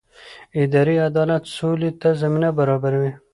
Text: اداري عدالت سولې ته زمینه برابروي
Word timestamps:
اداري 0.63 0.95
عدالت 1.07 1.43
سولې 1.57 1.91
ته 2.01 2.09
زمینه 2.21 2.49
برابروي 2.59 3.11